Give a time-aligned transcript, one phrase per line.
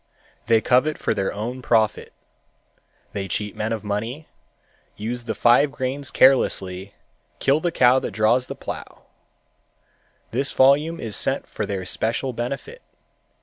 [0.47, 2.11] They covet for their own profit.
[3.13, 4.27] They cheat men of money,
[4.97, 6.95] use the five grains carelessly,
[7.37, 9.03] kill the cow that draws the plow.
[10.31, 12.81] This volume is sent for their special benefit.